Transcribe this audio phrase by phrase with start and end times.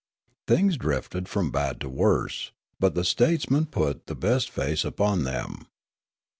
[0.47, 5.67] Things drifted from bad to worse; but the statesman put the best face upon them.